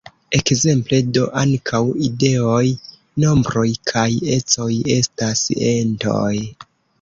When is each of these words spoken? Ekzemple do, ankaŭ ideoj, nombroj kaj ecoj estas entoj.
Ekzemple 0.35 0.99
do, 1.17 1.25
ankaŭ 1.41 1.81
ideoj, 2.07 2.63
nombroj 3.25 3.67
kaj 3.93 4.07
ecoj 4.37 4.71
estas 4.97 5.45
entoj. 5.75 6.33